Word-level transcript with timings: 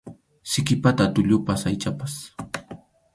Siki 0.53 0.75
pata 0.85 1.05
tullupas 1.19 1.61
aychapas. 1.73 2.13